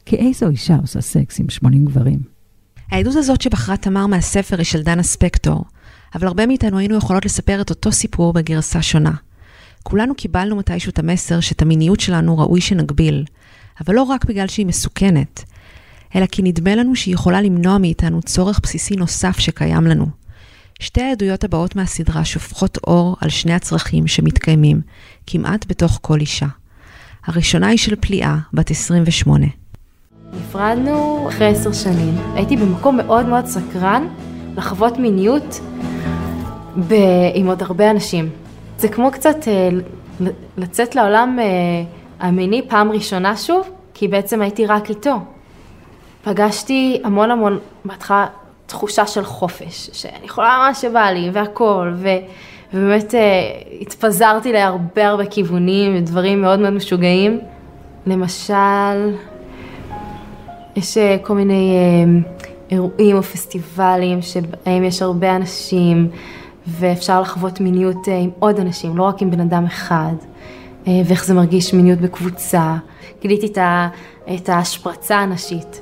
[0.06, 2.31] כי איזו אישה עושה סקס עם שמונים גברים?
[2.92, 5.64] העדות הזאת שבחרה תמר מהספר היא של דנה ספקטור,
[6.14, 9.10] אבל הרבה מאיתנו היינו יכולות לספר את אותו סיפור בגרסה שונה.
[9.82, 13.24] כולנו קיבלנו מתישהו את המסר שאת המיניות שלנו ראוי שנגביל,
[13.80, 15.44] אבל לא רק בגלל שהיא מסוכנת,
[16.16, 20.06] אלא כי נדמה לנו שהיא יכולה למנוע מאיתנו צורך בסיסי נוסף שקיים לנו.
[20.80, 24.80] שתי העדויות הבאות מהסדרה שופכות אור על שני הצרכים שמתקיימים,
[25.26, 26.48] כמעט בתוך כל אישה.
[27.26, 29.61] הראשונה היא של פליאה, בת 28.
[30.32, 32.14] נפרדנו אחרי עשר שנים.
[32.34, 34.08] הייתי במקום מאוד מאוד סקרן
[34.56, 35.60] לחוות מיניות
[36.88, 36.94] ב...
[37.34, 38.28] עם עוד הרבה אנשים.
[38.78, 39.68] זה כמו קצת אה,
[40.56, 41.44] לצאת לעולם אה,
[42.20, 45.16] המיני פעם ראשונה שוב, כי בעצם הייתי רק איתו.
[46.24, 48.26] פגשתי המון המון, בהתחלה
[48.66, 52.08] תחושה של חופש, שאני יכולה מה שבא לי והכל, ו...
[52.74, 53.20] ובאמת אה,
[53.80, 57.40] התפזרתי להרבה הרבה כיוונים ודברים מאוד מאוד משוגעים.
[58.06, 59.14] למשל,
[60.76, 62.30] יש אה, כל מיני אה,
[62.70, 66.08] אירועים או פסטיבלים שבהם יש הרבה אנשים
[66.66, 70.12] ואפשר לחוות מיניות אה, עם עוד אנשים, לא רק עם בן אדם אחד,
[70.86, 72.76] ואיך זה מרגיש מיניות בקבוצה.
[73.20, 73.52] גיליתי
[74.34, 75.80] את, ההשפרצה הנשית.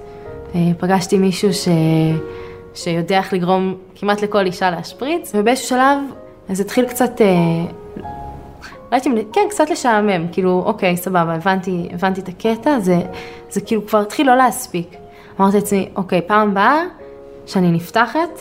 [0.79, 1.69] פגשתי מישהו ש,
[2.75, 5.99] שיודע איך לגרום כמעט לכל אישה להשפריץ, ובאיזשהו שלב
[6.53, 7.21] זה התחיל קצת
[9.07, 13.01] אם, כן, קצת לשעמם, כאילו, אוקיי, סבבה, הבנתי, הבנתי את הקטע, זה,
[13.51, 14.97] זה כאילו כבר התחיל לא להספיק.
[15.41, 16.83] אמרתי לעצמי, אוקיי, פעם הבאה
[17.47, 18.41] שאני נפתחת,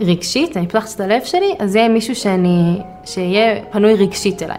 [0.00, 4.58] רגשית, אני פותחת את הלב שלי, אז יהיה מישהו שאני, שיהיה פנוי רגשית אליי.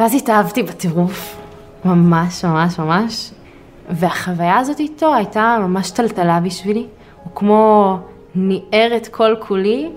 [0.00, 1.36] ואז התאהבתי בטירוף,
[1.84, 3.30] ממש, ממש, ממש,
[3.90, 6.86] והחוויה הזאת איתו הייתה ממש טלטלה בשבילי,
[7.24, 7.96] הוא כמו
[8.34, 9.88] ניער את כל כולי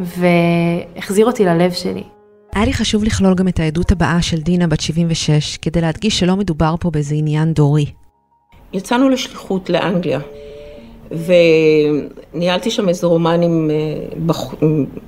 [0.00, 2.17] והחזיר אותי ללב שלי.
[2.54, 6.36] היה לי חשוב לכלול גם את העדות הבאה של דינה בת 76, כדי להדגיש שלא
[6.36, 7.86] מדובר פה באיזה עניין דורי.
[8.72, 10.20] יצאנו לשליחות לאנגליה,
[11.10, 13.46] וניהלתי שם איזה רומן אה.
[13.46, 13.70] עם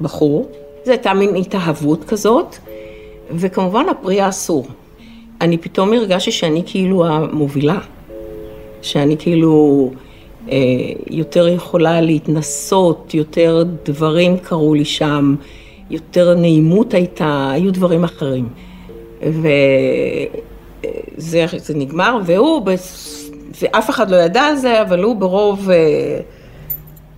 [0.00, 0.48] בחור.
[0.84, 2.56] זו הייתה מין התאהבות כזאת,
[3.30, 4.66] וכמובן הפרי האסור.
[5.40, 7.78] אני פתאום הרגשתי שאני כאילו המובילה,
[8.82, 9.90] שאני כאילו
[10.50, 10.56] אה,
[11.10, 15.34] יותר יכולה להתנסות, יותר דברים קרו לי שם.
[15.90, 18.48] יותר נעימות הייתה, היו דברים אחרים.
[19.22, 22.62] וזה זה נגמר, והוא,
[23.62, 26.20] ואף אחד לא ידע על זה, אבל הוא ברוב, אה,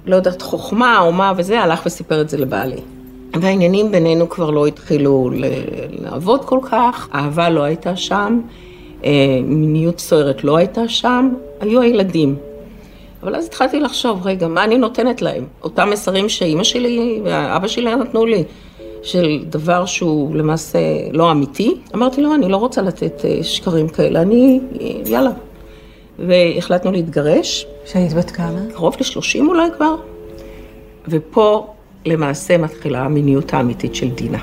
[0.07, 2.81] לא יודעת, חוכמה או מה וזה, הלך וסיפר את זה לבעלי.
[3.41, 5.31] והעניינים בינינו כבר לא התחילו
[5.91, 8.41] לעבוד כל כך, אהבה לא הייתה שם,
[9.05, 9.11] אה,
[9.45, 11.29] מיניות סוערת לא הייתה שם,
[11.61, 12.37] היו הילדים.
[13.23, 15.47] אבל אז התחלתי לחשוב, רגע, מה אני נותנת להם?
[15.63, 18.45] אותם מסרים שאימא שלי ואבא שלי נתנו לי,
[19.03, 20.79] של דבר שהוא למעשה
[21.13, 21.75] לא אמיתי.
[21.95, 24.61] אמרתי לו, אני לא רוצה לתת אה, שקרים כאלה, אני,
[25.07, 25.31] יאללה.
[26.19, 27.67] והחלטנו להתגרש.
[27.85, 28.61] שהיית בת כמה?
[28.75, 29.95] קרוב ל-30 אולי כבר.
[31.09, 31.67] ופה
[32.07, 34.39] למעשה מתחילה המיניות האמיתית של דינה.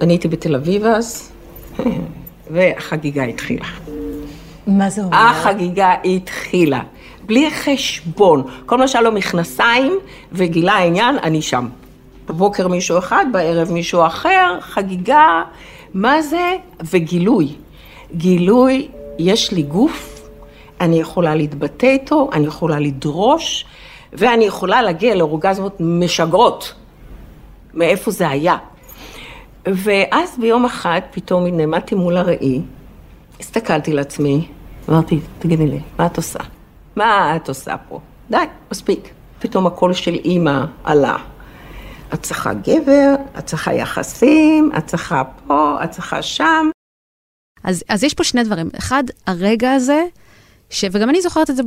[0.00, 1.32] אני הייתי בתל אביב אז,
[2.52, 3.66] והחגיגה התחילה.
[4.66, 5.16] מה זה אומר?
[5.16, 6.82] החגיגה התחילה.
[7.26, 8.42] בלי חשבון.
[8.66, 9.98] כל מה שהיה לו מכנסיים
[10.32, 11.68] וגילה העניין, אני שם.
[12.28, 15.42] בבוקר מישהו אחד, בערב מישהו אחר, חגיגה,
[15.94, 16.56] מה זה?
[16.84, 17.54] וגילוי.
[18.14, 20.28] גילוי, יש לי גוף,
[20.80, 23.64] אני יכולה להתבטא איתו, אני יכולה לדרוש,
[24.12, 26.74] ואני יכולה להגיע לאורגזמות משגרות.
[27.74, 28.56] מאיפה זה היה?
[29.66, 32.60] ואז ביום אחד פתאום נעמדתי מול הראי,
[33.40, 34.48] הסתכלתי לעצמי,
[34.88, 36.38] אמרתי, תגידי לי, מה את עושה?
[36.96, 38.00] מה את עושה פה?
[38.30, 38.36] די,
[38.70, 39.08] מספיק.
[39.38, 41.16] פתאום הקול של אימא עלה.
[42.14, 46.70] את צריכה גבר, את צריכה יחסים, את צריכה פה, את צריכה שם.
[47.64, 48.70] אז, אז יש פה שני דברים.
[48.78, 50.04] אחד, הרגע הזה,
[50.70, 50.84] ש...
[50.92, 51.62] וגם אני זוכרת את זה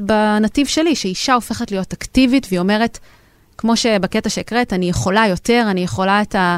[0.00, 2.98] בנתיב שלי, שאישה הופכת להיות אקטיבית, והיא אומרת,
[3.58, 6.56] כמו שבקטע שהקראת, אני יכולה יותר, אני יכולה את ה...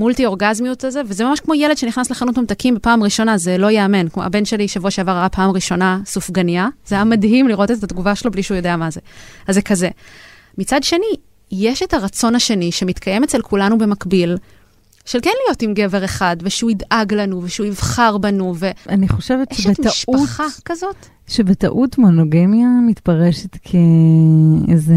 [0.00, 4.08] מולטי אורגזמיות הזה, וזה ממש כמו ילד שנכנס לחנות ממתקים בפעם ראשונה, זה לא ייאמן.
[4.08, 8.14] כמו הבן שלי שבוע שעבר ראה פעם ראשונה סופגניה, זה היה מדהים לראות את התגובה
[8.14, 9.00] שלו בלי שהוא יודע מה זה.
[9.48, 9.88] אז זה כזה.
[10.58, 11.14] מצד שני,
[11.52, 14.36] יש את הרצון השני שמתקיים אצל כולנו במקביל,
[15.04, 18.70] של כן להיות עם גבר אחד, ושהוא ידאג לנו, ושהוא יבחר בנו, ו...
[18.88, 19.78] אני חושבת שבטעות...
[19.86, 21.06] יש את משפחה כזאת?
[21.26, 24.94] שבטעות מונוגמיה מתפרשת כאיזה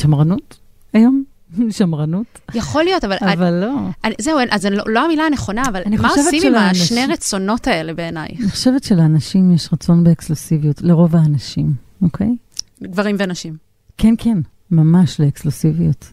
[0.00, 0.58] שמרנות
[0.92, 1.35] היום.
[1.70, 2.26] שמרנות.
[2.54, 3.16] יכול להיות, אבל...
[3.20, 3.76] אבל אני, לא.
[4.04, 7.94] אני, זהו, אז זה לא, לא המילה הנכונה, אבל מה עושים עם השני רצונות האלה
[7.94, 8.28] בעיניי?
[8.40, 12.36] אני חושבת שלאנשים יש רצון באקסקלוסיביות, לרוב האנשים, אוקיי?
[12.82, 13.56] גברים ונשים.
[13.98, 14.38] כן, כן,
[14.70, 16.12] ממש לאקסקלוסיביות.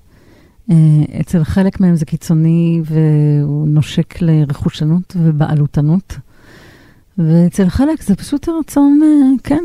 [0.71, 0.75] אה,
[1.21, 6.17] אצל חלק מהם זה קיצוני והוא נושק לרכושנות ובעלותנות,
[7.17, 9.63] ואצל חלק זה פשוט הרצון, אה, כן,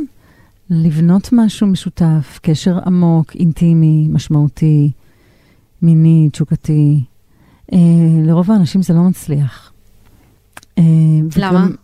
[0.70, 4.90] לבנות משהו משותף, קשר עמוק, אינטימי, משמעותי,
[5.82, 7.04] מיני, תשוקתי.
[7.72, 7.78] אה,
[8.24, 9.72] לרוב האנשים זה לא מצליח.
[10.78, 10.82] אה,
[11.36, 11.64] למה?
[11.64, 11.74] וגם,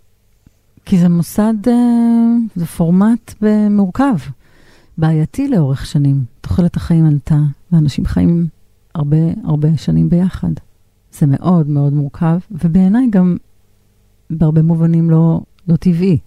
[0.84, 1.72] כי זה מוסד, אה,
[2.56, 3.34] זה פורמט
[3.70, 4.16] מורכב,
[4.98, 6.24] בעייתי לאורך שנים.
[6.40, 7.38] תוחלת החיים עלתה,
[7.72, 8.46] ואנשים חיים
[8.94, 10.52] הרבה הרבה שנים ביחד.
[11.12, 13.36] זה מאוד מאוד מורכב, ובעיניי גם
[14.30, 16.18] בהרבה מובנים לא, לא טבעי.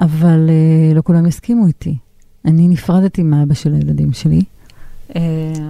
[0.00, 1.98] אבל uh, לא כולם הסכימו איתי.
[2.44, 4.42] אני נפרדתי מאבא של הילדים שלי.
[5.10, 5.14] Uh,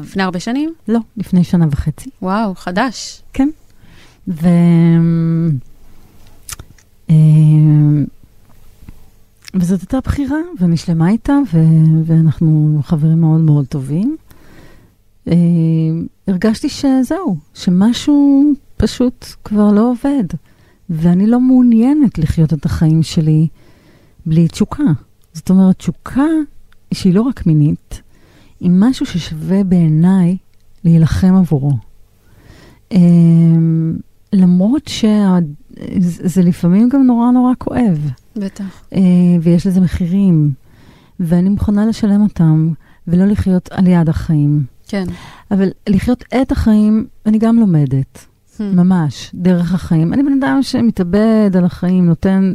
[0.03, 0.73] לפני הרבה שנים?
[0.89, 2.11] לא, לפני שנה וחצי.
[2.23, 3.23] וואו, חדש.
[3.33, 3.49] כן.
[4.29, 4.49] ו...
[7.09, 7.13] Uh,
[9.55, 11.59] וזאת הייתה בחירה, ואני שלמה איתה, ו...
[12.05, 14.17] ואנחנו חברים מאוד מאוד טובים.
[15.29, 15.33] Uh,
[16.29, 20.25] הרגשתי שזהו, שמשהו פשוט כבר לא עובד,
[20.91, 23.49] ואני לא מעוניינת לחיות את החיים שלי
[24.27, 24.85] בלי תשוקה.
[25.33, 26.27] זאת אומרת, תשוקה
[26.95, 28.03] שהיא לא רק מינית,
[28.61, 30.37] היא משהו ששווה בעיניי
[30.85, 31.73] להילחם עבורו.
[32.93, 33.97] אמ,
[34.33, 38.11] למרות שזה לפעמים גם נורא נורא כואב.
[38.37, 38.85] בטח.
[38.93, 39.01] אה,
[39.43, 40.53] ויש לזה מחירים,
[41.21, 42.73] ואני מוכנה לשלם אותם,
[43.09, 44.65] ולא לחיות על יד החיים.
[44.89, 45.05] כן.
[45.51, 48.27] אבל לחיות את החיים, אני גם לומדת.
[48.61, 48.77] Hmm.
[48.77, 50.13] ממש, דרך החיים.
[50.13, 52.55] אני בן אדם שמתאבד על החיים, נותן,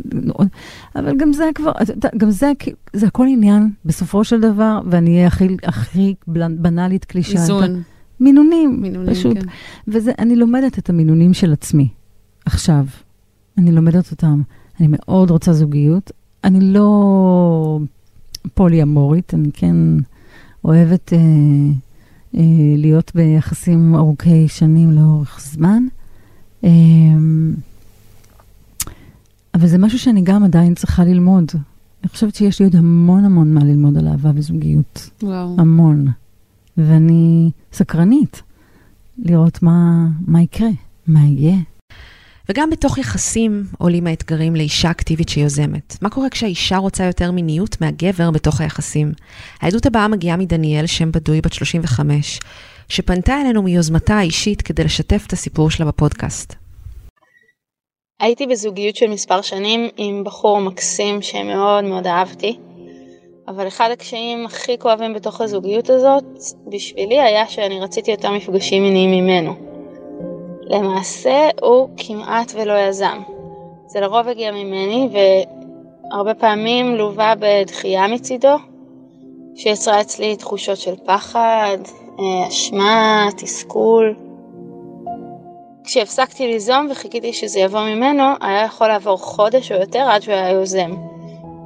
[0.96, 1.72] אבל גם זה כבר,
[2.18, 2.52] גם זה,
[2.94, 7.32] זה הכל עניין בסופו של דבר, ואני אהיה הכי, הכי בנאלית קלישה.
[7.32, 7.82] איזון.
[8.20, 9.38] מינונים, מינונים, פשוט.
[9.38, 9.48] כן.
[9.88, 11.88] ואני לומדת את המינונים של עצמי,
[12.46, 12.86] עכשיו.
[13.58, 14.42] אני לומדת אותם.
[14.80, 16.12] אני מאוד רוצה זוגיות.
[16.44, 17.80] אני לא
[18.54, 19.76] פולי אמורית, אני כן
[20.66, 21.14] אוהבת...
[21.14, 21.24] אה, אה,
[22.78, 25.84] להיות ביחסים ארוכי שנים לאורך זמן.
[26.64, 26.70] אה,
[29.54, 31.52] אבל זה משהו שאני גם עדיין צריכה ללמוד.
[32.02, 35.10] אני חושבת שיש לי עוד המון המון מה ללמוד על אהבה וזוגיות.
[35.24, 35.56] וואו.
[35.58, 36.08] המון.
[36.78, 38.42] ואני סקרנית
[39.18, 40.70] לראות מה, מה יקרה,
[41.08, 41.58] מה יהיה.
[42.52, 45.98] וגם בתוך יחסים עולים האתגרים לאישה אקטיבית שיוזמת.
[46.02, 49.12] מה קורה כשהאישה רוצה יותר מיניות מהגבר בתוך היחסים?
[49.62, 52.40] העדות הבאה מגיעה מדניאל, שם בדוי, בת 35,
[52.90, 56.56] שפנתה אלינו מיוזמתה האישית כדי לשתף את הסיפור שלה בפודקאסט.
[58.20, 62.58] הייתי בזוגיות של מספר שנים עם בחור מקסים שמאוד מאוד אהבתי,
[63.48, 66.24] אבל אחד הקשיים הכי כואבים בתוך הזוגיות הזאת,
[66.68, 69.71] בשבילי היה שאני רציתי יותר מפגשים מיניים ממנו.
[70.72, 73.22] למעשה הוא כמעט ולא יזם.
[73.88, 78.56] זה לרוב הגיע ממני והרבה פעמים לווה בדחייה מצידו,
[79.56, 81.78] שיצרה אצלי תחושות של פחד,
[82.20, 84.16] אה, אשמה, תסכול.
[85.84, 90.50] כשהפסקתי ליזום וחיכיתי שזה יבוא ממנו, היה יכול לעבור חודש או יותר עד שהוא היה
[90.50, 90.92] יוזם.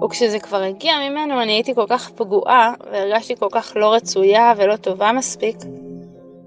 [0.04, 4.76] וכשזה כבר הגיע ממנו אני הייתי כל כך פגועה והרגשתי כל כך לא רצויה ולא
[4.76, 5.58] טובה מספיק,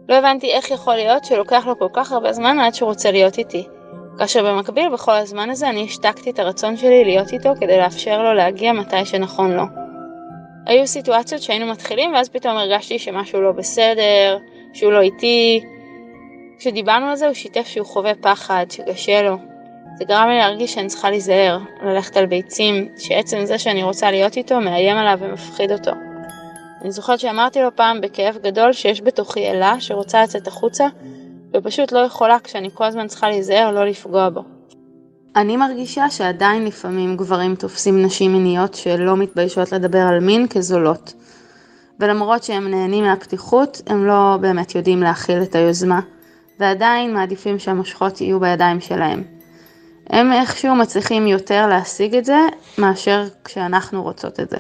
[0.09, 3.39] לא הבנתי איך יכול להיות שלוקח לו כל כך הרבה זמן עד שהוא רוצה להיות
[3.39, 3.67] איתי.
[4.19, 8.35] כאשר במקביל, בכל הזמן הזה, אני השתקתי את הרצון שלי להיות איתו כדי לאפשר לו
[8.35, 9.63] להגיע מתי שנכון לו.
[10.67, 14.39] היו סיטואציות שהיינו מתחילים ואז פתאום הרגשתי שמשהו לא בסדר,
[14.73, 15.61] שהוא לא איתי.
[16.59, 19.37] כשדיברנו על זה הוא שיתף שהוא חווה פחד, שקשה לו.
[19.99, 24.37] זה גרם לי להרגיש שאני צריכה להיזהר, ללכת על ביצים, שעצם זה שאני רוצה להיות
[24.37, 25.91] איתו מאיים עליו ומפחיד אותו.
[26.83, 30.87] אני זוכרת שאמרתי לו פעם בכאב גדול שיש בתוכי אלה שרוצה לצאת החוצה,
[31.57, 34.43] ופשוט לא יכולה כשאני כל הזמן צריכה להיזהר לא לפגוע בו.
[35.37, 41.15] אני מרגישה שעדיין לפעמים גברים תופסים נשים מיניות שלא מתביישות לדבר על מין כזולות.
[42.01, 46.01] ולמרות שהם נהנים מהפתיחות, הם לא באמת יודעים להכיל את היוזמה,
[46.61, 49.23] ועדיין מעדיפים שהמושכות יהיו בידיים שלהם.
[50.11, 52.39] הם איכשהו מצליחים יותר להשיג את זה,
[52.79, 54.59] מאשר כשאנחנו רוצות את זה.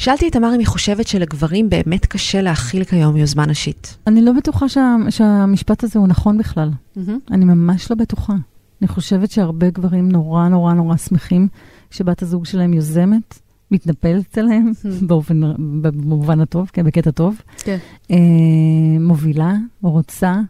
[0.00, 3.98] שאלתי את תמר אם היא חושבת שלגברים באמת קשה להכיל כיום יוזמה נשית.
[4.06, 6.70] אני לא בטוחה שה, שהמשפט הזה הוא נכון בכלל.
[6.96, 7.00] Mm-hmm.
[7.30, 8.32] אני ממש לא בטוחה.
[8.82, 11.48] אני חושבת שהרבה גברים נורא נורא נורא שמחים
[11.90, 13.38] שבת הזוג שלהם יוזמת,
[13.70, 14.72] מתנפלת עליהם.
[15.06, 15.40] באופן,
[15.82, 17.42] במובן הטוב, כן, בקטע טוב.
[17.58, 17.78] כן.
[18.10, 18.16] אה,
[19.00, 20.40] מובילה, רוצה.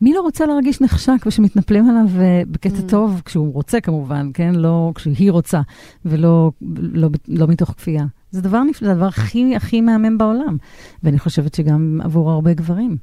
[0.00, 2.80] מי לא רוצה להרגיש נחשק ושמתנפלים עליו אה, בקטע.
[2.88, 4.54] טוב, כשהוא רוצה כמובן, כן?
[4.54, 5.60] לא כשהיא רוצה,
[6.04, 8.06] ולא לא, לא מתוך כפייה.
[8.30, 10.56] זה דבר נפלא, זה הדבר הכי הכי מהמם בעולם.
[11.02, 12.96] ואני חושבת שגם עבור הרבה גברים.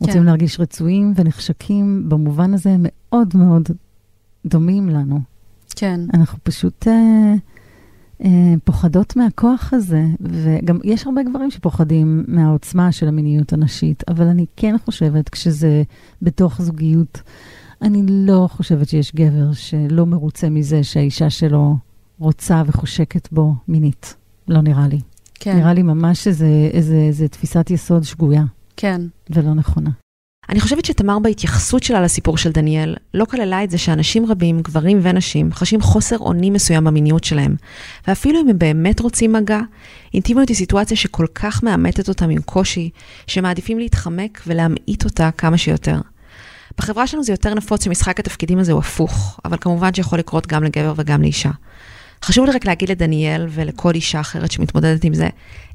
[0.00, 3.68] רוצים להרגיש רצויים ונחשקים, במובן הזה הם מאוד מאוד
[4.46, 5.20] דומים לנו.
[5.76, 6.00] כן.
[6.14, 7.34] אנחנו פשוט אה,
[8.24, 14.46] אה, פוחדות מהכוח הזה, וגם יש הרבה גברים שפוחדים מהעוצמה של המיניות הנשית, אבל אני
[14.56, 15.82] כן חושבת, כשזה
[16.22, 17.22] בתוך זוגיות,
[17.82, 21.76] אני לא חושבת שיש גבר שלא מרוצה מזה שהאישה שלו
[22.18, 24.19] רוצה וחושקת בו מינית.
[24.48, 25.00] לא נראה לי.
[25.34, 25.56] כן.
[25.56, 28.44] נראה לי ממש איזה, תפיסת יסוד שגויה
[28.76, 29.00] כן.
[29.30, 29.90] ולא נכונה.
[30.48, 34.98] אני חושבת שתמר בהתייחסות שלה לסיפור של דניאל, לא כללה את זה שאנשים רבים, גברים
[35.02, 37.56] ונשים, חשים חוסר אונים מסוים במיניות שלהם.
[38.08, 39.60] ואפילו אם הם באמת רוצים מגע,
[40.14, 42.90] אינטימיות היא סיטואציה שכל כך מאמתת אותם עם קושי,
[43.26, 46.00] שמעדיפים להתחמק ולהמעיט אותה כמה שיותר.
[46.78, 50.64] בחברה שלנו זה יותר נפוץ שמשחק התפקידים הזה הוא הפוך, אבל כמובן שיכול לקרות גם
[50.64, 51.50] לגבר וגם לאישה.
[52.24, 55.28] חשוב לי רק להגיד לדניאל ולכל אישה אחרת שמתמודדת עם זה,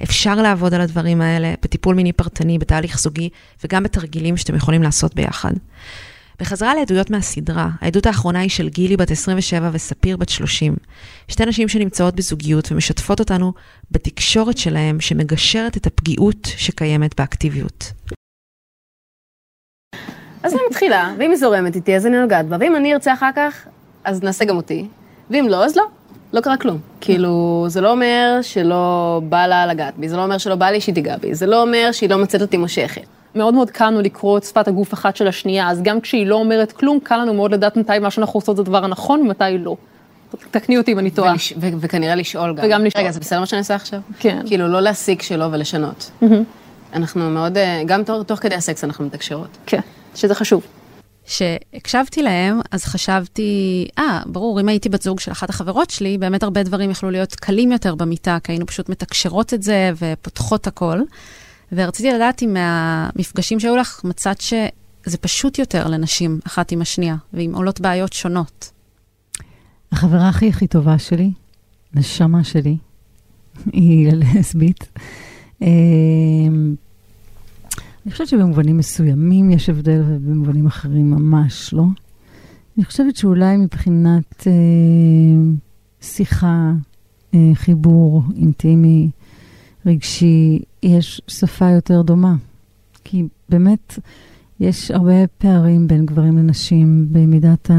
[0.04, 3.30] אפשר לעבוד על הדברים האלה בטיפול מיני פרטני, בתהליך זוגי,
[3.64, 5.52] וגם בתרגילים שאתם יכולים לעשות ביחד.
[6.40, 10.76] בחזרה לעדויות מהסדרה, העדות האחרונה היא של גילי בת 27 וספיר בת 30.
[11.28, 13.54] שתי נשים שנמצאות בזוגיות ומשתפות אותנו
[13.92, 17.92] בתקשורת שלהם שמגשרת את הפגיעות שקיימת באקטיביות.
[20.44, 23.30] אז אני מתחילה, ואם היא זורמת איתי, אז אני נוגעת בה, ואם אני ארצה אחר
[23.36, 23.68] כך,
[24.04, 24.88] אז נעשה גם אותי,
[25.30, 25.84] ואם לא, אז לא.
[26.34, 26.78] לא קרה כלום.
[27.02, 30.82] כאילו, זה לא אומר שלא בא לה לגעת בי, זה לא אומר שלא בא לי
[30.82, 33.02] שהיא תיגע בי, זה לא אומר שהיא לא מוצאת אותי מושכת.
[33.36, 36.36] מאוד מאוד קל לנו לקרוא את שפת הגוף אחת של השנייה, אז גם כשהיא לא
[36.36, 39.76] אומרת כלום, קל לנו מאוד לדעת מתי מה שאנחנו עושות זה הדבר הנכון ומתי לא.
[40.52, 41.32] תקני אותי אם אני טועה.
[41.34, 42.66] ולש- ו- וכנראה לשאול גם.
[42.66, 43.04] וגם לשאול.
[43.04, 44.00] רגע, זה בסדר מה שאני עושה עכשיו?
[44.20, 44.40] כן.
[44.46, 46.12] כאילו, לא להסיק שלא ולשנות.
[46.94, 49.48] אנחנו מאוד, אה, גם תוך, תוך כדי הסקס אנחנו מתקשרות.
[49.66, 49.80] כן,
[50.16, 50.62] שזה חשוב.
[51.26, 56.44] כשהקשבתי להם, אז חשבתי, אה, ברור, אם הייתי בת זוג של אחת החברות שלי, באמת
[56.44, 61.02] הרבה דברים יכלו להיות קלים יותר במיטה, כי היינו פשוט מתקשרות את זה ופותחות הכל.
[61.72, 67.56] ורציתי לדעת אם מהמפגשים שהיו לך, מצאת שזה פשוט יותר לנשים, אחת עם השנייה, ועם
[67.56, 68.72] עולות בעיות שונות.
[69.92, 71.32] החברה הכי הכי טובה שלי,
[71.94, 72.78] נשמה שלי,
[73.74, 74.88] היא לסבית.
[78.06, 81.84] אני חושבת שבמובנים מסוימים יש הבדל ובמובנים אחרים ממש לא.
[82.78, 84.52] אני חושבת שאולי מבחינת אה,
[86.02, 86.72] שיחה,
[87.34, 89.10] אה, חיבור אינטימי,
[89.86, 92.36] רגשי, יש שפה יותר דומה.
[93.04, 94.00] כי באמת
[94.60, 97.74] יש הרבה פערים בין גברים לנשים במידת ה...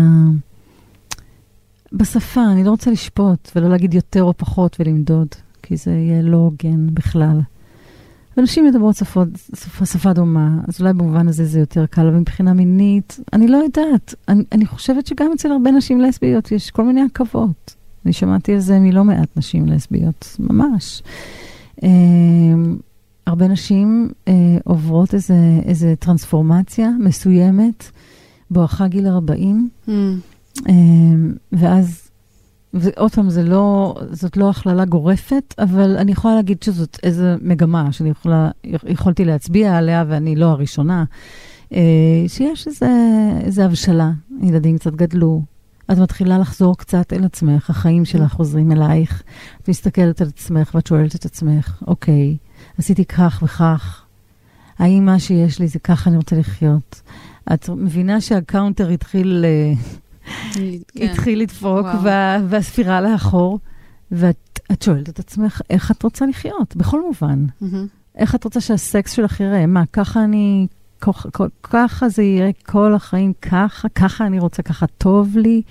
[1.93, 5.29] בשפה, אני לא רוצה לשפוט ולא להגיד יותר או פחות ולמדוד,
[5.62, 7.41] כי זה יהיה לא הוגן בכלל.
[8.37, 12.53] ונשים מדברות שפות, שפה, שפה דומה, אז אולי במובן הזה זה יותר קל, אבל מבחינה
[12.53, 14.14] מינית, אני לא יודעת.
[14.29, 17.75] אני, אני חושבת שגם אצל הרבה נשים לסביות יש כל מיני עכבות.
[18.05, 21.03] אני שמעתי על זה מלא מעט נשים לסביות, ממש.
[21.83, 21.88] אה,
[23.27, 24.33] הרבה נשים אה,
[24.64, 27.90] עוברות איזה, איזה טרנספורמציה מסוימת,
[28.51, 32.06] בואכה גיל 40, אמ, ואז,
[32.81, 38.11] ועוד פעם, לא, זאת לא הכללה גורפת, אבל אני יכולה להגיד שזאת איזו מגמה שאני
[38.11, 41.05] יכולה, יכולתי להצביע עליה, ואני לא הראשונה,
[41.73, 41.81] אה,
[42.29, 42.89] שיש איזה,
[43.41, 44.11] איזה הבשלה,
[44.43, 45.43] ילדים קצת גדלו.
[45.93, 49.23] את מתחילה לחזור קצת אל עצמך, החיים שלך חוזרים אלייך.
[49.62, 52.37] את מסתכלת על עצמך ואת שואלת את עצמך, אוקיי,
[52.79, 54.05] עשיתי כך וכך,
[54.79, 57.03] האם מה שיש לי זה ככה אני רוצה לחיות?
[57.55, 59.45] את מבינה שה counter התחיל...
[60.53, 60.81] כן.
[60.99, 61.87] התחיל לדפוק,
[62.49, 63.59] והספירה לאחור,
[64.11, 66.77] ואת את שואלת את עצמך, איך את רוצה לחיות?
[66.77, 67.47] בכל מובן.
[68.17, 69.67] איך את רוצה שהסקס שלך ייראה?
[69.67, 70.67] מה, ככה אני,
[71.62, 75.62] ככה זה יראה כל החיים, ככה, ככה אני רוצה, ככה טוב לי?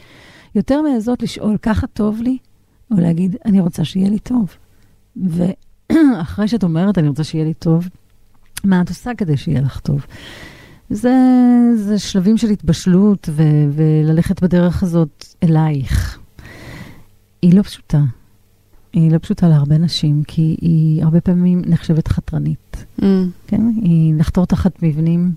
[0.55, 2.37] יותר מהזאת לשאול, ככה טוב לי?
[2.91, 4.55] או להגיד, אני רוצה שיהיה לי טוב.
[5.17, 7.89] ואחרי שאת אומרת, אני רוצה שיהיה לי טוב,
[8.63, 10.05] מה את עושה כדי שיהיה לך טוב?
[10.89, 11.13] זה,
[11.75, 16.19] זה שלבים של התבשלות ו- וללכת בדרך הזאת אלייך.
[17.41, 18.01] היא לא פשוטה.
[18.93, 22.85] היא לא פשוטה להרבה נשים, כי היא הרבה פעמים נחשבת חתרנית.
[23.03, 23.61] אמ, כן?
[23.81, 25.31] היא לחתור תחת מבנים,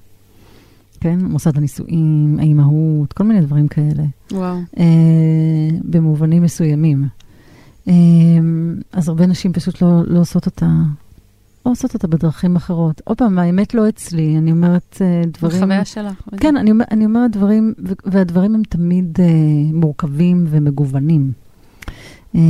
[1.00, 1.18] כן?
[1.24, 4.04] מוסד הנישואים, האימהות, כל מיני דברים כאלה.
[4.32, 4.56] וואו.
[4.78, 7.08] אה, במובנים מסוימים.
[7.88, 7.94] אה,
[8.92, 10.70] אז הרבה נשים פשוט לא, לא עושות אותה,
[11.68, 13.00] לא עושות אותה בדרכים אחרות.
[13.04, 15.56] עוד פעם, האמת לא אצלי, אני אומרת אה, דברים...
[15.56, 16.28] החוויה שלך.
[16.36, 19.26] כן, אני, אומר- אני אומרת דברים, והדברים הם תמיד אה,
[19.72, 21.32] מורכבים ומגוונים.
[22.34, 22.40] אה,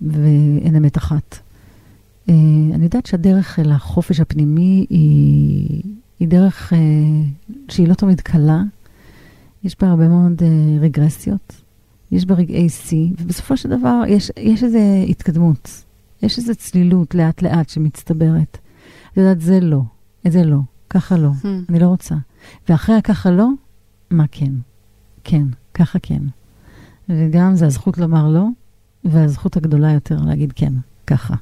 [0.00, 1.38] ואין אמת אחת.
[2.28, 2.34] אה,
[2.74, 5.82] אני יודעת שהדרך אל החופש הפנימי היא,
[6.20, 6.78] היא דרך אה,
[7.68, 8.62] שהיא לא תמיד קלה.
[9.64, 10.48] יש בה הרבה מאוד אה,
[10.80, 11.62] רגרסיות,
[12.12, 15.84] יש בה רגעי שיא, ובסופו של דבר יש, יש איזו התקדמות,
[16.22, 18.58] יש איזו צלילות לאט-לאט שמצטברת.
[19.12, 19.80] את יודעת, זה לא,
[20.28, 20.58] זה לא.
[20.90, 21.46] ככה לא, Hmm.
[21.68, 22.14] אני לא רוצה.
[22.68, 23.48] ואחרי הככה לא,
[24.10, 24.52] מה כן?
[25.24, 25.42] כן,
[25.74, 26.22] ככה כן.
[27.08, 28.44] וגם זה הזכות לומר לא,
[29.04, 30.72] והזכות הגדולה יותר להגיד כן,
[31.06, 31.34] ככה.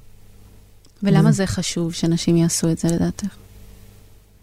[1.03, 3.37] ולמה זה- זה חשוב שנשים יעשו את זה לדעתך?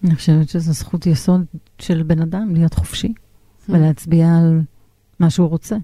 [0.03, 1.45] אני חושבת שזו זכות יסוד
[1.79, 3.71] של בן אדם להיות חופשי Hmm.
[3.73, 4.61] ולהצביע על
[5.19, 5.77] מה שהוא רוצה,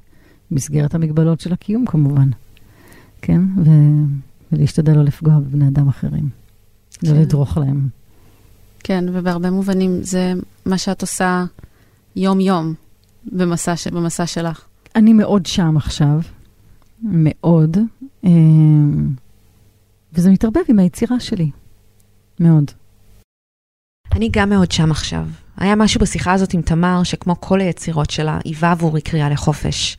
[0.51, 2.29] במסגרת המגבלות של הקיום כמובן,
[3.21, 3.41] כן?
[4.51, 6.29] ולהשתדל לא לפגוע בבני אדם אחרים,
[7.03, 7.15] לא כן.
[7.15, 7.87] לדרוך להם.
[8.79, 10.33] כן, ובהרבה מובנים זה
[10.65, 11.45] מה שאת עושה
[12.15, 12.73] יום-יום
[13.25, 14.65] במסע, ש- במסע שלך.
[14.95, 16.19] אני מאוד שם עכשיו,
[17.03, 17.77] מאוד,
[18.25, 18.29] אה,
[20.13, 21.49] וזה מתערבב עם היצירה שלי,
[22.39, 22.71] מאוד.
[24.15, 25.27] אני גם מאוד שם עכשיו.
[25.57, 29.97] היה משהו בשיחה הזאת עם תמר, שכמו כל היצירות שלה, היווה עבורי קריאה לחופש.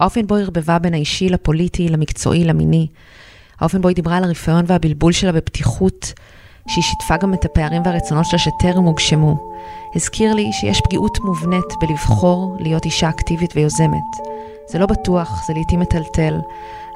[0.00, 2.86] האופן בו ערבבה בין האישי לפוליטי, למקצועי, למיני.
[3.60, 6.12] האופן בו היא דיברה על הרפיון והבלבול שלה בפתיחות,
[6.68, 9.52] שהיא שיתפה גם את הפערים והרצונות שלה שטרם הוגשמו.
[9.94, 14.10] הזכיר לי שיש פגיעות מובנית בלבחור להיות אישה אקטיבית ויוזמת.
[14.68, 16.40] זה לא בטוח, זה לעתים מטלטל,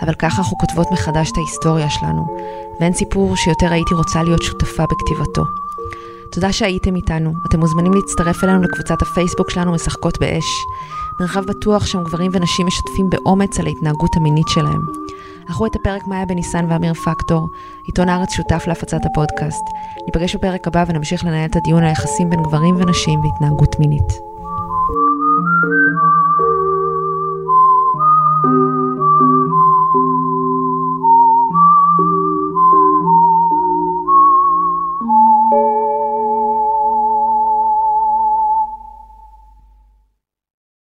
[0.03, 2.27] אבל ככה אנחנו כותבות מחדש את ההיסטוריה שלנו,
[2.81, 5.45] ואין סיפור שיותר הייתי רוצה להיות שותפה בכתיבתו.
[6.33, 7.33] תודה שהייתם איתנו.
[7.49, 10.45] אתם מוזמנים להצטרף אלינו לקבוצת הפייסבוק שלנו משחקות באש.
[11.21, 14.81] מרחב בטוח שם גברים ונשים משתפים באומץ על ההתנהגות המינית שלהם.
[15.51, 17.49] ערכו את הפרק מאיה בניסן ואמיר פקטור,
[17.85, 19.65] עיתון הארץ שותף להפצת הפודקאסט.
[20.07, 24.13] ניפגש בפרק הבא ונמשיך לנהל את הדיון על היחסים בין גברים ונשים והתנהגות מינית.